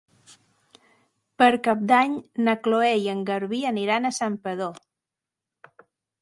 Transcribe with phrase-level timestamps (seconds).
[1.41, 2.15] Per Cap d'Any
[2.47, 4.83] na Cloè i en Garbí aniran a Santpedor.